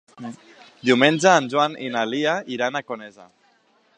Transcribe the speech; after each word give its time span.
Diumenge 0.89 1.33
en 1.41 1.51
Joan 1.53 1.77
i 1.87 1.91
na 1.97 2.07
Lia 2.15 2.35
iran 2.57 2.79
a 2.79 2.83
Conesa. 2.91 3.29